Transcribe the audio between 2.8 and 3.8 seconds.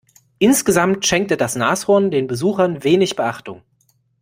wenig Beachtung.